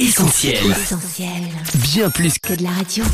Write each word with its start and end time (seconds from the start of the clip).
Essentiel. 0.00 0.54
Essentiel. 0.70 1.28
Bien 1.74 2.08
plus 2.08 2.38
Que 2.38 2.54
de 2.54 2.62
la 2.62 2.70
radio. 2.70 3.04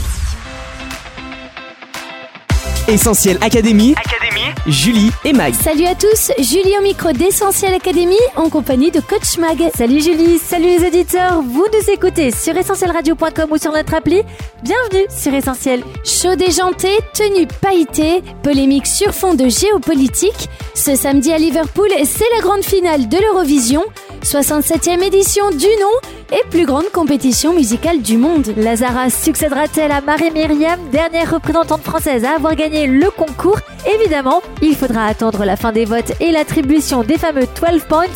Essentiel 2.86 3.38
Académie, 3.40 3.96
Académie. 3.96 4.54
Julie 4.68 5.10
et 5.24 5.32
Mag. 5.32 5.52
Salut 5.54 5.86
à 5.86 5.96
tous, 5.96 6.30
Julie 6.38 6.78
au 6.78 6.82
micro 6.82 7.10
d'Essentiel 7.10 7.74
Academy 7.74 8.14
en 8.36 8.48
compagnie 8.48 8.92
de 8.92 9.00
Coach 9.00 9.36
Mag. 9.38 9.58
Salut 9.76 10.00
Julie, 10.00 10.38
salut 10.38 10.78
les 10.78 10.86
auditeurs, 10.86 11.42
vous 11.42 11.66
nous 11.72 11.90
écoutez 11.92 12.30
sur 12.30 12.56
essentielradio.com 12.56 13.50
ou 13.50 13.58
sur 13.58 13.72
notre 13.72 13.94
appli. 13.94 14.22
Bienvenue 14.62 15.06
sur 15.10 15.34
Essentiel. 15.34 15.82
Chaud 16.04 16.36
déjanté, 16.36 16.90
tenue 17.12 17.48
pailletée, 17.60 18.22
polémique 18.44 18.86
sur 18.86 19.12
fond 19.12 19.34
de 19.34 19.48
géopolitique. 19.48 20.48
Ce 20.74 20.94
samedi 20.94 21.32
à 21.32 21.38
Liverpool, 21.38 21.88
c'est 22.04 22.30
la 22.36 22.42
grande 22.42 22.62
finale 22.62 23.08
de 23.08 23.18
l'Eurovision. 23.18 23.82
67e 24.22 25.02
édition 25.02 25.50
du 25.50 25.66
nom 25.66 26.10
et 26.32 26.48
plus 26.50 26.66
grande 26.66 26.90
compétition 26.92 27.52
musicale 27.52 28.02
du 28.02 28.16
monde. 28.16 28.52
Lazara 28.56 29.10
succédera-t-elle 29.10 29.92
à 29.92 30.00
Marie-Myriam, 30.00 30.78
dernière 30.90 31.32
représentante 31.32 31.82
française 31.82 32.24
à 32.24 32.36
avoir 32.36 32.54
gagné 32.54 32.86
le 32.86 33.10
concours? 33.10 33.60
Évidemment, 33.86 34.42
il 34.62 34.74
faudra 34.74 35.06
attendre 35.06 35.44
la 35.44 35.56
fin 35.56 35.72
des 35.72 35.84
votes 35.84 36.12
et 36.20 36.32
l'attribution 36.32 37.02
des 37.02 37.18
fameux 37.18 37.46
12 37.60 37.84
points. 37.88 38.06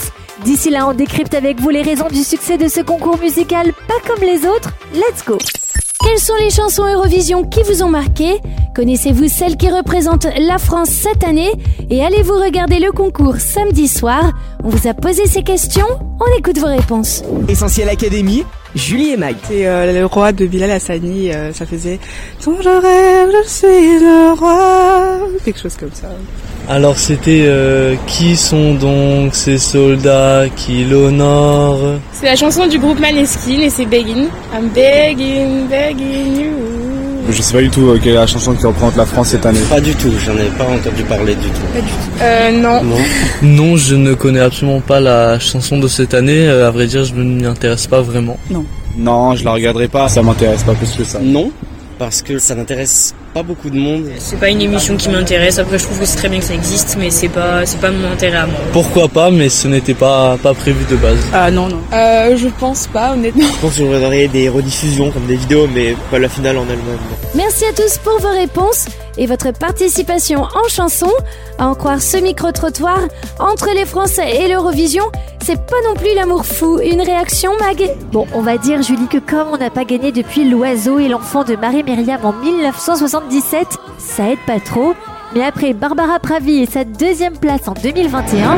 D'ici 0.45 0.70
là, 0.70 0.88
on 0.88 0.95
décrypte 0.95 1.34
avec 1.34 1.60
vous 1.60 1.70
les 1.70 1.83
raisons 1.83 2.09
du 2.09 2.24
succès 2.24 2.56
de 2.56 2.69
ce 2.69 2.80
concours 2.80 3.19
musical 3.19 3.73
pas 3.86 4.00
comme 4.06 4.24
les 4.24 4.47
autres. 4.47 4.70
Let's 4.95 5.24
go 5.27 5.38
quelles 6.02 6.18
sont 6.18 6.36
les 6.40 6.50
chansons 6.50 6.84
Eurovision 6.86 7.45
qui 7.45 7.62
vous 7.62 7.82
ont 7.82 7.88
marqué? 7.88 8.41
Connaissez-vous 8.74 9.28
celles 9.28 9.56
qui 9.56 9.68
représentent 9.68 10.27
la 10.38 10.58
France 10.58 10.88
cette 10.88 11.24
année? 11.24 11.50
Et 11.91 12.04
allez-vous 12.04 12.34
regarder 12.34 12.78
le 12.78 12.92
concours 12.92 13.36
samedi 13.36 13.88
soir? 13.88 14.32
On 14.64 14.68
vous 14.68 14.88
a 14.88 14.94
posé 14.94 15.27
ces 15.27 15.42
questions, 15.42 15.86
on 16.20 16.38
écoute 16.38 16.58
vos 16.58 16.66
réponses. 16.66 17.22
Essentiel 17.48 17.88
Académie, 17.88 18.44
Julie 18.74 19.10
et 19.10 19.16
Mag. 19.16 19.37
C'est 19.48 19.66
euh, 19.66 19.92
le 19.92 20.06
roi 20.06 20.33
de 20.33 20.47
Bilal 20.47 20.70
Hassani, 20.70 21.33
euh, 21.33 21.52
ça 21.52 21.66
faisait 21.66 21.98
Ton 22.42 22.56
je 22.62 22.69
rêve, 22.69 23.31
je 23.44 23.48
suis 23.48 23.98
le 23.98 24.39
roi, 24.39 25.28
quelque 25.44 25.61
chose 25.61 25.77
comme 25.78 25.92
ça. 25.92 26.08
Alors 26.69 26.97
c'était 26.97 27.44
euh, 27.47 27.97
qui 28.06 28.36
sont 28.36 28.75
donc 28.75 29.34
ces 29.34 29.59
soldats 29.59 30.44
qui 30.55 30.84
l'honorent? 30.84 31.98
C'est 32.12 32.27
la 32.27 32.36
chanson 32.36 32.67
du 32.67 32.78
groupe 32.78 33.00
Maneskin 33.00 33.61
et 33.61 33.70
c'est 33.70 33.86
Begging. 33.86 34.28
I'm 34.55 34.69
begging, 34.69 35.66
begging 35.69 36.41
you. 36.41 36.80
Je 37.31 37.42
sais 37.42 37.53
pas 37.53 37.62
du 37.62 37.70
tout 37.70 37.89
euh, 37.89 37.98
quelle 38.03 38.12
est 38.12 38.17
la 38.17 38.27
chanson 38.27 38.55
qui 38.55 38.67
représente 38.67 38.97
la 38.97 39.06
France 39.06 39.28
cette 39.28 39.47
année. 39.47 39.61
Pas 39.69 39.81
du 39.81 39.95
tout, 39.95 40.11
j'en 40.25 40.36
ai 40.36 40.48
pas 40.59 40.67
entendu 40.67 41.03
parler 41.05 41.34
du 41.34 41.48
tout. 41.48 41.81
Euh, 42.22 42.50
non. 42.53 42.83
Non. 42.83 42.97
Non, 43.42 43.77
je 43.77 43.95
ne 43.95 44.14
connais 44.14 44.41
absolument 44.41 44.81
pas 44.81 45.00
la 45.00 45.39
chanson 45.39 45.78
de 45.78 45.89
cette 45.89 46.14
année. 46.14 46.48
Euh, 46.48 46.67
à 46.69 46.70
vrai 46.70 46.87
dire, 46.87 47.05
je 47.05 47.14
ne 47.14 47.22
m'y 47.22 47.47
intéresse 47.47 47.87
pas 47.87 48.00
vraiment. 48.03 48.39
Non, 48.97 49.34
je 49.37 49.45
la 49.45 49.53
regarderai 49.53 49.89
pas, 49.89 50.09
ça 50.09 50.22
m'intéresse 50.22 50.62
pas 50.62 50.75
plus 50.75 50.91
que 50.91 51.05
ça. 51.05 51.20
Non, 51.22 51.50
parce 51.98 52.22
que 52.22 52.39
ça 52.39 52.55
n'intéresse 52.55 53.14
pas 53.33 53.42
beaucoup 53.42 53.70
de 53.70 53.78
monde. 53.78 54.06
C'est 54.19 54.39
pas 54.39 54.48
une 54.48 54.61
émission 54.61 54.97
qui 54.97 55.09
m'intéresse. 55.09 55.59
Après, 55.59 55.78
je 55.78 55.84
trouve 55.84 56.00
que 56.00 56.05
c'est 56.06 56.17
très 56.17 56.28
bien 56.28 56.39
que 56.41 56.45
ça 56.45 56.55
existe, 56.55 56.97
mais 56.98 57.11
c'est 57.11 57.28
pas, 57.28 57.64
c'est 57.64 57.81
pas 57.81 57.91
mon 57.91 58.11
intérêt 58.11 58.39
à 58.39 58.47
moi. 58.47 58.61
Pourquoi 58.72 59.09
pas, 59.09 59.31
mais 59.31 59.48
ce 59.48 59.69
n'était 59.69 59.95
pas, 59.95 60.37
pas 60.42 60.55
prévu 60.55 60.84
de 60.91 60.97
base. 60.97 61.19
Ah 61.33 61.50
non, 61.50 61.69
non. 61.69 61.81
Euh, 61.92 62.37
je 62.37 62.48
pense 62.59 62.87
pas, 62.87 63.12
honnêtement. 63.12 63.47
Je 63.47 63.61
pense 63.61 63.72
que 63.72 63.78
je 63.78 63.84
regarderai 63.84 64.28
des 64.28 64.48
rediffusions 64.48 65.11
comme 65.11 65.27
des 65.27 65.37
vidéos, 65.37 65.69
mais 65.72 65.95
pas 66.11 66.19
la 66.19 66.28
finale 66.28 66.59
en 66.59 66.62
elle-même. 66.64 66.98
Merci 67.34 67.64
à 67.64 67.72
tous 67.72 67.98
pour 67.98 68.19
vos 68.20 68.33
réponses 68.33 68.87
et 69.20 69.26
votre 69.26 69.52
participation 69.52 70.42
en 70.42 70.68
chanson. 70.68 71.10
À 71.58 71.68
en 71.68 71.74
croire 71.74 72.02
ce 72.02 72.16
micro-trottoir, 72.16 72.98
entre 73.38 73.68
les 73.74 73.84
Français 73.84 74.38
et 74.38 74.48
l'Eurovision, 74.48 75.04
c'est 75.44 75.60
pas 75.66 75.76
non 75.86 75.94
plus 75.94 76.14
l'amour 76.16 76.44
fou. 76.44 76.80
Une 76.80 77.02
réaction, 77.02 77.52
Mag? 77.60 77.91
Bon, 78.10 78.26
on 78.34 78.41
va 78.41 78.58
dire, 78.58 78.82
Julie, 78.82 79.06
que 79.06 79.18
comme 79.18 79.48
on 79.52 79.58
n'a 79.58 79.70
pas 79.70 79.84
gagné 79.84 80.10
depuis 80.10 80.48
L'Oiseau 80.48 80.98
et 80.98 81.08
l'enfant 81.08 81.44
de 81.44 81.54
Marie-Myriam 81.54 82.24
en 82.24 82.32
1977, 82.32 83.68
ça 83.98 84.30
aide 84.30 84.38
pas 84.46 84.58
trop. 84.58 84.94
Mais 85.34 85.44
après 85.44 85.74
Barbara 85.74 86.18
Pravi 86.18 86.62
et 86.62 86.66
sa 86.66 86.84
deuxième 86.84 87.36
place 87.38 87.69
en 87.69 87.75
2021... 87.75 88.56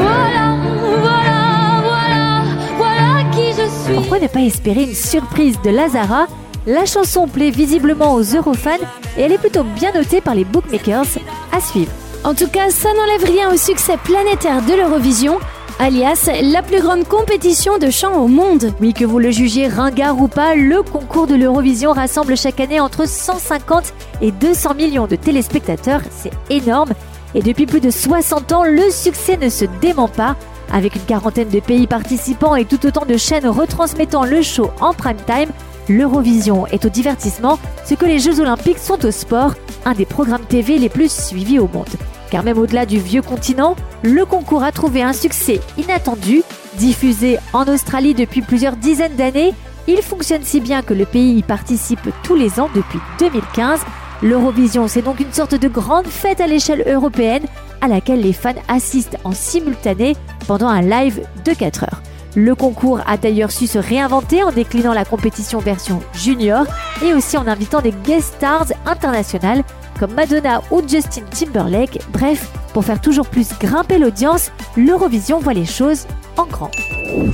Pourquoi 3.95 4.21
ne 4.21 4.29
pas 4.29 4.41
espérer 4.41 4.85
une 4.85 4.95
surprise 4.95 5.61
de 5.63 5.71
Lazara? 5.71 6.27
La 6.67 6.87
chanson 6.87 7.27
plaît 7.27 7.51
visiblement 7.51 8.15
aux 8.15 8.23
Eurofans 8.23 8.79
et 9.17 9.23
elle 9.23 9.33
est 9.33 9.39
plutôt 9.39 9.65
bien 9.65 9.93
notée 9.93 10.21
par 10.21 10.37
les 10.37 10.45
bookmakers. 10.45 11.19
À 11.51 11.61
suivre. 11.61 11.91
En 12.23 12.35
tout 12.35 12.47
cas, 12.47 12.71
ça 12.71 12.89
n'enlève 12.95 13.25
rien 13.25 13.53
au 13.53 13.57
succès 13.57 13.97
planétaire 14.05 14.63
de 14.63 14.75
l'Eurovision, 14.75 15.41
alias 15.81 16.31
la 16.41 16.63
plus 16.63 16.81
grande 16.81 17.03
compétition 17.09 17.79
de 17.79 17.91
chant 17.91 18.15
au 18.15 18.29
monde. 18.29 18.73
Oui, 18.81 18.95
que 18.95 19.05
vous 19.05 19.19
le 19.19 19.33
jugiez 19.33 19.67
ringard 19.67 20.21
ou 20.21 20.29
pas, 20.29 20.55
le 20.55 20.85
concours 20.85 21.27
de 21.27 21.35
l'Eurovision 21.35 21.91
rassemble 21.91 22.37
chaque 22.37 22.61
année 22.61 22.79
entre 22.79 23.09
150 23.09 23.93
et 24.21 24.31
200 24.31 24.75
millions 24.75 25.09
de 25.09 25.17
téléspectateurs. 25.17 26.03
C'est 26.13 26.33
énorme. 26.49 26.93
Et 27.35 27.43
depuis 27.43 27.67
plus 27.67 27.81
de 27.81 27.91
60 27.91 28.53
ans, 28.53 28.65
le 28.65 28.89
succès 28.91 29.37
ne 29.37 29.49
se 29.49 29.65
dément 29.81 30.09
pas. 30.09 30.37
Avec 30.73 30.95
une 30.95 31.03
quarantaine 31.03 31.49
de 31.49 31.61
pays 31.61 31.89
participants 31.89 32.55
et 32.55 32.65
tout 32.67 32.87
autant 32.87 33.05
de 33.05 33.17
chaînes 33.17 33.49
retransmettant 33.49 34.25
le 34.25 34.43
show 34.43 34.71
en 34.81 34.95
prime 34.95 35.17
time, 35.27 35.51
l'Eurovision 35.89 36.67
est 36.69 36.85
au 36.85 36.89
divertissement 36.89 37.59
ce 37.85 37.95
que 37.95 38.07
les 38.07 38.19
Jeux 38.19 38.41
Olympiques 38.41 38.79
sont 38.79 39.05
au 39.05 39.11
sport, 39.11 39.55
un 39.85 39.95
des 39.95 40.07
programmes 40.07 40.45
TV 40.45 40.79
les 40.79 40.89
plus 40.89 41.11
suivis 41.11 41.59
au 41.59 41.69
monde. 41.69 41.89
Car 42.31 42.45
même 42.45 42.59
au-delà 42.59 42.87
du 42.87 42.99
vieux 42.99 43.23
continent, 43.23 43.77
le 44.03 44.25
concours 44.25 44.63
a 44.63 44.73
trouvé 44.73 45.03
un 45.03 45.13
succès 45.13 45.61
inattendu. 45.77 46.43
Diffusé 46.79 47.39
en 47.53 47.67
Australie 47.67 48.15
depuis 48.15 48.41
plusieurs 48.41 48.77
dizaines 48.77 49.17
d'années, 49.17 49.53
il 49.87 50.01
fonctionne 50.01 50.43
si 50.43 50.61
bien 50.61 50.83
que 50.83 50.95
le 50.95 51.05
pays 51.05 51.39
y 51.39 51.43
participe 51.43 52.09
tous 52.23 52.35
les 52.35 52.61
ans 52.61 52.71
depuis 52.75 53.01
2015. 53.19 53.81
L'Eurovision, 54.23 54.87
c'est 54.87 55.03
donc 55.03 55.21
une 55.21 55.33
sorte 55.33 55.57
de 55.57 55.69
grande 55.69 56.07
fête 56.07 56.41
à 56.41 56.47
l'échelle 56.47 56.85
européenne 56.87 57.43
à 57.81 57.89
laquelle 57.89 58.21
les 58.21 58.33
fans 58.33 58.55
assistent 58.69 59.19
en 59.25 59.33
simultané 59.33 60.17
pendant 60.47 60.69
un 60.69 60.83
live 60.83 61.27
de 61.45 61.53
4 61.53 61.83
heures. 61.83 62.03
Le 62.35 62.55
concours 62.55 63.01
a 63.07 63.19
d'ailleurs 63.19 63.51
su 63.51 63.67
se 63.67 63.79
réinventer 63.79 64.43
en 64.43 64.53
déclinant 64.53 64.95
la 64.95 65.05
compétition 65.05 65.59
version 65.59 66.01
junior 66.15 66.65
et 67.05 67.13
aussi 67.13 67.37
en 67.37 67.47
invitant 67.47 67.83
des 67.83 67.93
guest 67.93 68.35
stars 68.37 68.67
internationales 68.87 69.63
comme 70.01 70.15
Madonna 70.15 70.63
ou 70.71 70.81
Justin 70.87 71.23
Timberlake. 71.31 72.01
Bref, 72.11 72.49
pour 72.73 72.85
faire 72.85 73.01
toujours 73.01 73.27
plus 73.27 73.51
grimper 73.61 73.99
l'audience, 73.99 74.51
l'Eurovision 74.77 75.41
voit 75.41 75.53
les 75.53 75.67
choses 75.67 76.07
en 76.39 76.47
grand. 76.47 76.71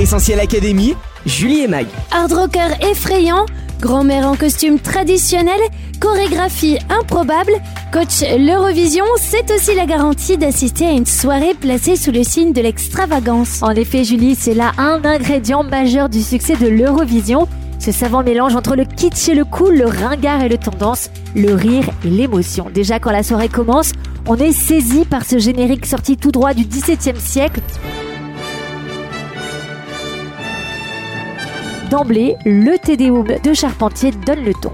Essentiel 0.01 0.41
Académie, 0.41 0.97
Julie 1.27 1.61
et 1.61 1.69
Mag. 1.69 1.87
Hard 2.11 2.33
rocker 2.33 2.69
effrayant, 2.83 3.47
grand-mère 3.81 4.27
en 4.27 4.34
costume 4.34 4.78
traditionnel, 4.78 5.61
chorégraphie 6.00 6.78
improbable, 6.91 7.53
coach 7.93 8.22
l'Eurovision, 8.39 9.05
c'est 9.16 9.50
aussi 9.50 9.75
la 9.75 9.87
garantie 9.87 10.37
d'assister 10.37 10.87
à 10.87 10.93
une 10.93 11.06
soirée 11.06 11.55
placée 11.55 11.97
sous 11.97 12.11
le 12.11 12.25
signe 12.25 12.53
de 12.53 12.61
l'extravagance. 12.61 13.62
En 13.62 13.71
effet, 13.71 14.05
Julie, 14.05 14.34
c'est 14.34 14.55
là 14.55 14.72
un 14.78 15.05
ingrédient 15.05 15.62
majeur 15.62 16.09
du 16.09 16.22
succès 16.22 16.56
de 16.56 16.67
l'Eurovision. 16.67 17.49
Ce 17.78 17.93
savant 17.93 18.22
mélange 18.25 18.56
entre 18.56 18.75
le 18.75 18.84
kitsch 18.84 19.28
et 19.28 19.34
le 19.34 19.44
cool, 19.44 19.77
le 19.77 19.87
ringard 19.87 20.43
et 20.43 20.49
le 20.49 20.59
tendance, 20.59 21.11
le 21.37 21.55
rire 21.55 21.84
et 22.05 22.09
l'émotion. 22.09 22.67
Déjà 22.75 22.99
quand 22.99 23.12
la 23.12 23.22
soirée 23.22 23.49
commence, 23.49 23.93
on 24.27 24.37
est 24.37 24.53
saisi 24.53 25.05
par 25.05 25.25
ce 25.25 25.38
générique 25.38 25.87
sorti 25.87 26.17
tout 26.17 26.33
droit 26.33 26.55
du 26.55 26.65
XVIIe 26.65 27.19
siècle. 27.19 27.61
D'emblée, 31.91 32.37
le 32.44 32.76
Tédéum 32.78 33.26
de 33.43 33.54
Charpentier 33.54 34.10
donne 34.10 34.44
le 34.44 34.53
ton. 34.53 34.72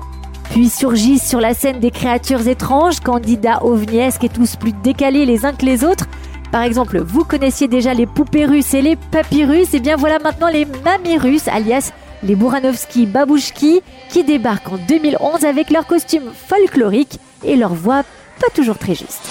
Puis 0.50 0.68
surgissent 0.68 1.28
sur 1.28 1.40
la 1.40 1.54
scène 1.54 1.78
des 1.78 1.92
créatures 1.92 2.48
étranges, 2.48 2.98
candidats 2.98 3.64
ovniesques 3.64 4.24
et 4.24 4.28
tous 4.28 4.56
plus 4.56 4.72
décalés 4.72 5.24
les 5.24 5.44
uns 5.44 5.52
que 5.52 5.64
les 5.64 5.84
autres. 5.84 6.06
Par 6.50 6.62
exemple, 6.62 6.98
vous 6.98 7.24
connaissiez 7.24 7.68
déjà 7.68 7.94
les 7.94 8.06
poupées 8.06 8.46
russes 8.46 8.74
et 8.74 8.82
les 8.82 8.96
papyrus, 8.96 9.74
et 9.74 9.80
bien 9.80 9.94
voilà 9.94 10.18
maintenant 10.18 10.48
les 10.48 10.66
mamirus, 10.84 11.46
alias 11.46 11.92
les 12.24 12.34
Bouranovski 12.34 13.06
Babouchki, 13.06 13.82
qui 14.08 14.24
débarquent 14.24 14.72
en 14.72 14.78
2011 14.78 15.44
avec 15.44 15.70
leurs 15.70 15.86
costumes 15.86 16.32
folkloriques 16.48 17.20
et 17.44 17.54
leur 17.54 17.74
voix 17.74 18.02
pas 18.40 18.48
toujours 18.54 18.78
très 18.78 18.94
juste. 18.94 19.30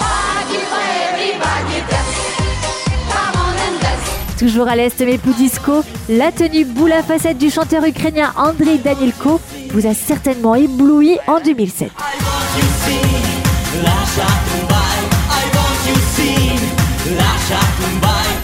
Toujours 4.44 4.68
à 4.68 4.76
l'est, 4.76 5.00
mais 5.00 5.18
plus 5.18 5.34
disco, 5.36 5.86
la 6.10 6.30
tenue 6.34 6.66
boule 6.66 6.92
à 6.92 7.02
facettes 7.02 7.38
du 7.38 7.50
chanteur 7.50 7.86
ukrainien 7.86 8.34
Andrei 8.36 8.78
Danilko 8.78 9.40
vous 9.70 9.88
a 9.88 9.94
certainement 9.94 10.54
ébloui 10.54 11.18
en 11.28 11.40
2007. 11.40 11.90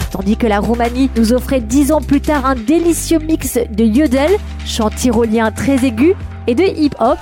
Tandis 0.10 0.38
que 0.38 0.48
la 0.48 0.62
Roumanie 0.62 1.10
nous 1.18 1.34
offrait 1.34 1.60
dix 1.60 1.92
ans 1.92 2.00
plus 2.00 2.22
tard 2.22 2.46
un 2.46 2.56
délicieux 2.56 3.20
mix 3.20 3.58
de 3.70 3.84
yodel, 3.84 4.32
chant 4.66 4.92
tyrolien 4.92 5.52
très 5.52 5.86
aigu, 5.86 6.14
et 6.48 6.56
de 6.56 6.64
hip-hop. 6.64 7.18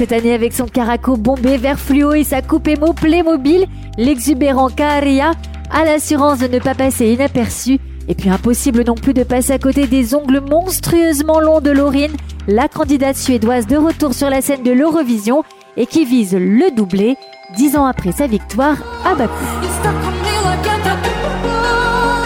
Cette 0.00 0.12
année, 0.12 0.32
avec 0.32 0.54
son 0.54 0.64
caraco 0.64 1.18
bombé 1.18 1.58
vert 1.58 1.78
fluo 1.78 2.14
et 2.14 2.24
sa 2.24 2.40
coupe 2.40 2.68
émo 2.68 2.94
Playmobil, 2.94 3.66
l'exubérant 3.98 4.70
Karia 4.70 5.32
a 5.70 5.84
l'assurance 5.84 6.38
de 6.38 6.46
ne 6.46 6.58
pas 6.58 6.74
passer 6.74 7.12
inaperçu. 7.12 7.78
Et 8.08 8.14
puis 8.14 8.30
impossible 8.30 8.82
non 8.86 8.94
plus 8.94 9.12
de 9.12 9.24
passer 9.24 9.52
à 9.52 9.58
côté 9.58 9.86
des 9.86 10.14
ongles 10.14 10.40
monstrueusement 10.40 11.38
longs 11.38 11.60
de 11.60 11.70
Laurine, 11.70 12.16
la 12.48 12.66
candidate 12.66 13.14
suédoise 13.14 13.66
de 13.66 13.76
retour 13.76 14.14
sur 14.14 14.30
la 14.30 14.40
scène 14.40 14.62
de 14.62 14.70
l'Eurovision 14.70 15.44
et 15.76 15.84
qui 15.84 16.06
vise 16.06 16.32
le 16.32 16.74
doublé 16.74 17.18
dix 17.54 17.76
ans 17.76 17.84
après 17.84 18.12
sa 18.12 18.26
victoire 18.26 18.78
à 19.04 19.14
Bakou. 19.14 19.44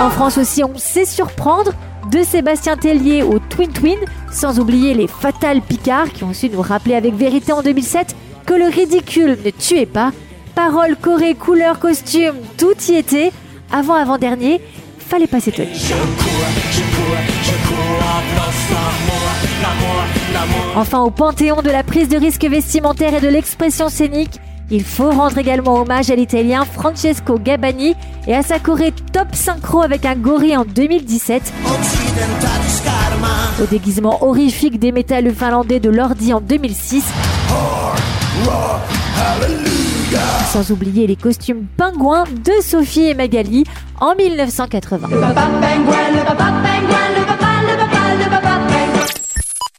En 0.00 0.10
France 0.10 0.38
aussi, 0.38 0.62
on 0.62 0.76
sait 0.76 1.06
surprendre 1.06 1.72
de 2.10 2.22
Sébastien 2.22 2.76
Tellier 2.76 3.22
au 3.22 3.38
Twin 3.38 3.70
Twin, 3.70 3.98
sans 4.30 4.58
oublier 4.58 4.94
les 4.94 5.06
Fatal 5.06 5.60
Picard 5.60 6.10
qui 6.10 6.24
ont 6.24 6.32
su 6.32 6.48
nous 6.48 6.62
rappeler 6.62 6.94
avec 6.94 7.14
vérité 7.14 7.52
en 7.52 7.62
2007 7.62 8.14
que 8.46 8.54
le 8.54 8.66
ridicule 8.66 9.38
ne 9.44 9.50
tuait 9.50 9.86
pas. 9.86 10.12
Paroles, 10.54 10.96
choré, 11.00 11.34
couleurs, 11.34 11.78
costumes, 11.78 12.36
tout 12.56 12.74
y 12.88 12.94
était. 12.94 13.32
Avant 13.72 13.94
avant-dernier, 13.94 14.60
fallait 14.98 15.26
pas 15.26 15.40
s'étonner. 15.40 15.72
Enfin, 20.76 21.00
au 21.00 21.10
panthéon 21.10 21.62
de 21.62 21.70
la 21.70 21.82
prise 21.82 22.08
de 22.08 22.16
risque 22.16 22.44
vestimentaire 22.44 23.14
et 23.14 23.20
de 23.20 23.28
l'expression 23.28 23.88
scénique, 23.88 24.40
il 24.70 24.84
faut 24.84 25.10
rendre 25.10 25.36
également 25.38 25.80
hommage 25.80 26.10
à 26.10 26.16
l'italien 26.16 26.64
Francesco 26.64 27.38
Gabani 27.38 27.94
et 28.26 28.34
à 28.34 28.42
sa 28.42 28.58
Corée 28.58 28.92
top 29.12 29.34
synchro 29.34 29.82
avec 29.82 30.06
un 30.06 30.14
gorille 30.14 30.56
en 30.56 30.64
2017. 30.64 31.52
Au 33.62 33.66
déguisement 33.66 34.24
horrifique 34.24 34.78
des 34.78 34.92
métalleux 34.92 35.32
finlandais 35.32 35.80
de 35.80 35.90
Lordi 35.90 36.32
en 36.32 36.40
2006. 36.40 37.04
Sans 40.52 40.70
oublier 40.70 41.06
les 41.06 41.16
costumes 41.16 41.66
pingouins 41.76 42.24
de 42.44 42.52
Sophie 42.62 43.06
et 43.06 43.14
Magali 43.14 43.64
en 44.00 44.14
1980. 44.14 45.08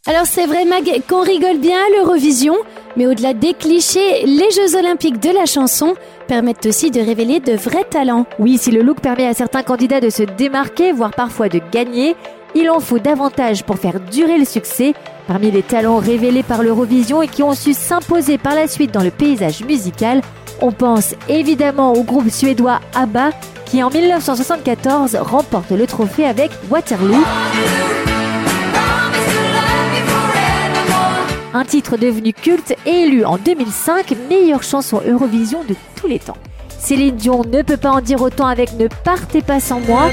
Alors 0.08 0.26
c'est 0.26 0.46
vrai 0.46 0.66
Mag 0.66 1.02
qu'on 1.10 1.24
rigole 1.24 1.58
bien 1.58 1.78
à 1.78 1.98
l'Eurovision, 1.98 2.56
mais 2.98 3.08
au-delà 3.08 3.34
des 3.34 3.54
clichés, 3.54 4.26
les 4.26 4.52
Jeux 4.52 4.78
olympiques 4.78 5.20
de 5.20 5.30
la 5.30 5.46
chanson 5.46 5.96
permettent 6.28 6.66
aussi 6.66 6.92
de 6.92 7.02
révéler 7.02 7.40
de 7.40 7.54
vrais 7.54 7.84
talents. 7.84 8.26
Oui, 8.40 8.58
si 8.58 8.72
le 8.72 8.82
look 8.82 9.00
permet 9.00 9.28
à 9.28 9.34
certains 9.34 9.64
candidats 9.64 10.00
de 10.00 10.10
se 10.10 10.24
démarquer, 10.24 10.92
voire 10.92 11.12
parfois 11.12 11.50
de 11.50 11.60
gagner, 11.72 12.16
il 12.56 12.70
en 12.70 12.80
faut 12.80 13.00
davantage 13.00 13.64
pour 13.64 13.78
faire 13.78 14.00
durer 14.00 14.38
le 14.38 14.46
succès. 14.46 14.94
Parmi 15.28 15.52
les 15.52 15.64
talents 15.64 15.98
révélés 15.98 16.44
par 16.44 16.64
l'Eurovision 16.64 17.22
et 17.22 17.28
qui 17.28 17.44
ont 17.44 17.54
su 17.54 17.74
s'imposer 17.74 18.38
par 18.38 18.56
la 18.56 18.68
suite 18.68 18.92
dans 18.92 19.04
le 19.04 19.12
paysage 19.12 19.64
musical, 19.64 20.22
on 20.62 20.72
pense 20.72 21.16
évidemment 21.28 21.94
au 21.94 22.04
groupe 22.04 22.30
suédois 22.30 22.80
ABBA 22.94 23.32
qui 23.66 23.84
en 23.84 23.90
1974 23.90 25.16
remporte 25.16 25.72
le 25.72 25.86
trophée 25.86 26.26
avec 26.26 26.52
Waterloo. 26.70 27.24
Un 31.56 31.64
titre 31.64 31.96
devenu 31.96 32.34
culte 32.34 32.76
et 32.86 33.04
élu 33.04 33.24
en 33.24 33.38
2005 33.38 34.14
meilleure 34.30 34.62
chanson 34.62 35.02
Eurovision 35.08 35.64
de 35.64 35.74
tous 35.96 36.06
les 36.06 36.20
temps. 36.20 36.36
Céline 36.68 37.16
Dion 37.16 37.44
ne 37.50 37.62
peut 37.62 37.78
pas 37.78 37.92
en 37.92 38.02
dire 38.02 38.22
autant 38.22 38.48
avec 38.48 38.74
Ne 38.74 38.90
partez 39.06 39.42
pas 39.42 39.62
sans 39.62 39.80
moi. 39.80 40.10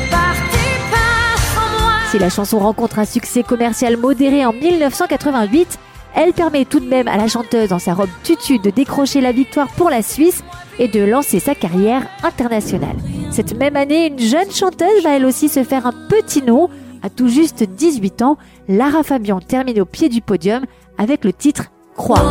Si 2.12 2.21
la 2.21 2.31
chanson 2.31 2.61
rencontre 2.61 3.00
un 3.00 3.05
succès 3.05 3.43
commercial 3.43 3.97
modéré 3.97 4.47
en 4.47 4.53
1988, 4.53 5.81
elle 6.15 6.33
permet 6.33 6.65
tout 6.65 6.79
de 6.79 6.89
même 6.89 7.09
à 7.09 7.17
la 7.17 7.27
chanteuse 7.27 7.71
dans 7.71 7.81
sa 7.81 7.94
robe 7.94 8.11
tutu 8.23 8.61
de 8.61 8.71
décrocher 8.71 9.21
la 9.21 9.33
victoire 9.33 9.67
pour 9.71 9.91
la 9.91 10.03
Suisse 10.03 10.44
et 10.79 10.87
de 10.87 11.00
lancer 11.00 11.41
sa 11.41 11.56
carrière 11.56 12.06
internationale. 12.23 12.94
Cette 13.33 13.59
même 13.59 13.75
année, 13.75 14.06
une 14.06 14.21
jeune 14.21 14.53
chanteuse 14.53 15.03
va 15.03 15.17
elle 15.17 15.27
aussi 15.27 15.49
se 15.49 15.65
faire 15.65 15.89
un 15.89 15.94
petit 16.09 16.41
nom. 16.41 16.71
À 17.03 17.11
tout 17.11 17.27
juste 17.27 17.65
18 17.65 18.23
ans, 18.23 18.39
Lara 18.69 19.03
Fabian 19.03 19.41
termine 19.41 19.81
au 19.81 19.85
pied 19.85 20.09
du 20.09 20.21
podium 20.21 20.67
avec 21.03 21.25
le 21.25 21.33
titre 21.33 21.65
Croix. 21.97 22.23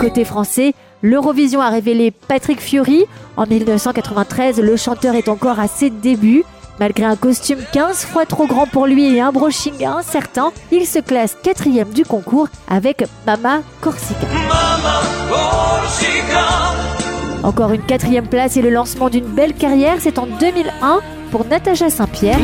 Côté 0.00 0.24
français, 0.24 0.74
l'Eurovision 1.02 1.60
a 1.60 1.68
révélé 1.68 2.10
Patrick 2.10 2.60
Fiori. 2.60 3.04
En 3.36 3.46
1993, 3.46 4.60
le 4.60 4.76
chanteur 4.76 5.14
est 5.14 5.28
encore 5.28 5.60
à 5.60 5.68
ses 5.68 5.90
débuts. 5.90 6.44
Malgré 6.80 7.04
un 7.04 7.16
costume 7.16 7.58
15 7.72 8.04
fois 8.04 8.26
trop 8.26 8.46
grand 8.46 8.66
pour 8.66 8.86
lui 8.86 9.14
et 9.14 9.20
un 9.20 9.32
brushing 9.32 9.84
incertain, 9.84 10.52
il 10.72 10.86
se 10.86 10.98
classe 10.98 11.36
quatrième 11.42 11.90
du 11.90 12.04
concours 12.04 12.48
avec 12.68 13.04
Mama 13.26 13.60
Corsica. 13.80 14.26
Encore 17.42 17.72
une 17.72 17.82
quatrième 17.82 18.26
place 18.26 18.56
et 18.56 18.62
le 18.62 18.70
lancement 18.70 19.08
d'une 19.08 19.26
belle 19.26 19.54
carrière, 19.54 19.96
c'est 20.00 20.18
en 20.18 20.26
2001 20.26 21.00
pour 21.30 21.44
Natacha 21.46 21.90
Saint-Pierre. 21.90 22.38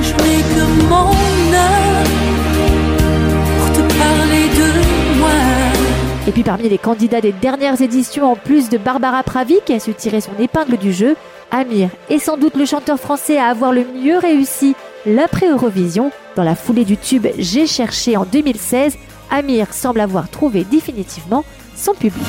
Et 6.27 6.31
puis 6.31 6.43
parmi 6.45 6.69
les 6.69 6.79
candidats 6.79 7.21
des 7.21 7.33
dernières 7.33 7.81
éditions, 7.81 8.31
en 8.31 8.37
plus 8.37 8.69
de 8.69 8.79
Barbara 8.79 9.23
Pravi 9.23 9.57
qui 9.67 9.73
a 9.73 9.81
su 9.81 9.93
tirer 9.93 10.21
son 10.21 10.33
épingle 10.39 10.77
du 10.77 10.93
jeu, 10.93 11.17
Amir 11.51 11.91
est 12.09 12.19
sans 12.19 12.37
doute 12.37 12.57
le 12.57 12.65
chanteur 12.65 12.99
français 12.99 13.39
à 13.39 13.47
avoir 13.47 13.73
le 13.73 13.85
mieux 13.85 14.19
réussi 14.19 14.75
l'après-Eurovision. 15.05 16.11
Dans 16.37 16.45
la 16.45 16.55
foulée 16.55 16.85
du 16.85 16.97
tube 16.97 17.27
J'ai 17.39 17.67
cherché 17.67 18.17
en 18.17 18.25
2016, 18.25 18.97
Amir 19.31 19.75
semble 19.75 20.01
avoir 20.01 20.29
trouvé 20.29 20.65
définitivement 20.65 21.45
son 21.77 21.93
public. 21.93 22.23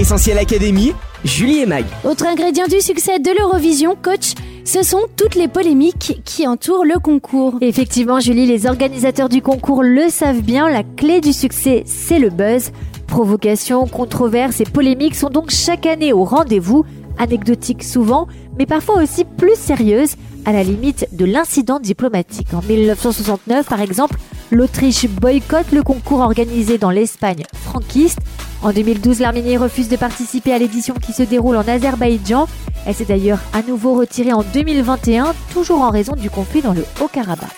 Essentiel 0.00 0.38
Académie, 0.38 0.94
Julie 1.26 1.58
et 1.58 1.66
Mag. 1.66 1.84
Autre 2.04 2.24
ingrédient 2.24 2.66
du 2.66 2.80
succès 2.80 3.18
de 3.18 3.38
l'Eurovision, 3.38 3.98
coach, 4.00 4.32
ce 4.64 4.82
sont 4.82 5.02
toutes 5.14 5.34
les 5.34 5.46
polémiques 5.46 6.22
qui 6.24 6.46
entourent 6.46 6.86
le 6.86 6.98
concours. 6.98 7.58
Effectivement, 7.60 8.18
Julie, 8.18 8.46
les 8.46 8.64
organisateurs 8.64 9.28
du 9.28 9.42
concours 9.42 9.82
le 9.82 10.08
savent 10.08 10.40
bien, 10.40 10.70
la 10.70 10.84
clé 10.84 11.20
du 11.20 11.34
succès, 11.34 11.82
c'est 11.84 12.18
le 12.18 12.30
buzz. 12.30 12.70
Provocations, 13.08 13.86
controverses 13.86 14.62
et 14.62 14.64
polémiques 14.64 15.16
sont 15.16 15.28
donc 15.28 15.50
chaque 15.50 15.84
année 15.84 16.14
au 16.14 16.24
rendez-vous, 16.24 16.86
anecdotiques 17.18 17.84
souvent, 17.84 18.26
mais 18.58 18.64
parfois 18.64 19.02
aussi 19.02 19.26
plus 19.26 19.54
sérieuses, 19.54 20.14
à 20.46 20.52
la 20.52 20.62
limite 20.62 21.08
de 21.12 21.26
l'incident 21.26 21.78
diplomatique. 21.78 22.54
En 22.54 22.62
1969, 22.62 23.66
par 23.66 23.82
exemple, 23.82 24.16
l'Autriche 24.50 25.06
boycotte 25.06 25.72
le 25.72 25.82
concours 25.82 26.20
organisé 26.20 26.78
dans 26.78 26.90
l'Espagne 26.90 27.42
franquiste. 27.52 28.20
En 28.62 28.72
2012, 28.72 29.20
l'Arménie 29.20 29.56
refuse 29.56 29.88
de 29.88 29.96
participer 29.96 30.52
à 30.52 30.58
l'édition 30.58 30.94
qui 30.94 31.14
se 31.14 31.22
déroule 31.22 31.56
en 31.56 31.66
Azerbaïdjan. 31.66 32.46
Elle 32.86 32.94
s'est 32.94 33.06
d'ailleurs 33.06 33.40
à 33.54 33.62
nouveau 33.62 33.94
retirée 33.94 34.34
en 34.34 34.42
2021, 34.42 35.34
toujours 35.54 35.80
en 35.80 35.90
raison 35.90 36.14
du 36.14 36.28
conflit 36.28 36.60
dans 36.60 36.74
le 36.74 36.84
Haut-Karabakh. 37.00 37.48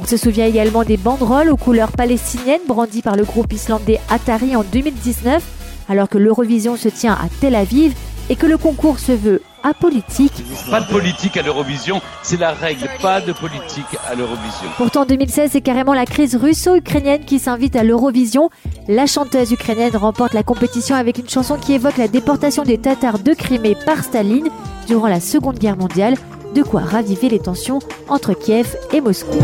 On 0.00 0.06
se 0.06 0.16
souvient 0.16 0.46
également 0.46 0.82
des 0.82 0.96
banderoles 0.96 1.50
aux 1.50 1.56
couleurs 1.56 1.92
palestiniennes 1.92 2.66
brandies 2.66 3.02
par 3.02 3.16
le 3.16 3.24
groupe 3.24 3.52
islandais 3.52 4.00
Atari 4.10 4.56
en 4.56 4.64
2019, 4.64 5.42
alors 5.88 6.08
que 6.08 6.18
l'Eurovision 6.18 6.76
se 6.76 6.88
tient 6.88 7.14
à 7.14 7.28
Tel 7.40 7.54
Aviv 7.54 7.94
et 8.28 8.34
que 8.34 8.46
le 8.46 8.58
concours 8.58 8.98
se 8.98 9.12
veut 9.12 9.42
apolitique. 9.62 10.32
Pas 10.70 10.80
de 10.80 10.86
politique 10.86 11.36
à 11.36 11.42
l'Eurovision, 11.42 12.00
c'est 12.22 12.38
la 12.38 12.52
règle, 12.52 12.88
pas 13.00 13.20
de 13.20 13.32
politique 13.32 13.86
à 14.08 14.14
l'Eurovision. 14.14 14.68
Pourtant, 14.76 15.02
en 15.02 15.06
2016, 15.06 15.50
c'est 15.52 15.60
carrément 15.60 15.94
la 15.94 16.06
crise 16.06 16.36
russo-ukrainienne 16.36 17.24
qui 17.24 17.38
s'invite 17.38 17.76
à 17.76 17.84
l'Eurovision. 17.84 18.50
La 18.88 19.06
chanteuse 19.06 19.52
ukrainienne 19.52 19.96
remporte 19.96 20.34
la 20.34 20.42
compétition 20.42 20.96
avec 20.96 21.18
une 21.18 21.28
chanson 21.28 21.56
qui 21.56 21.74
évoque 21.74 21.96
la 21.96 22.08
déportation 22.08 22.62
des 22.62 22.78
Tatars 22.78 23.18
de 23.18 23.34
Crimée 23.34 23.76
par 23.86 24.04
Staline 24.04 24.48
durant 24.86 25.08
la 25.08 25.20
Seconde 25.20 25.58
Guerre 25.58 25.76
mondiale, 25.76 26.14
de 26.54 26.62
quoi 26.62 26.80
raviver 26.80 27.28
les 27.28 27.38
tensions 27.38 27.80
entre 28.08 28.34
Kiev 28.34 28.76
et 28.92 29.00
Moscou. 29.00 29.38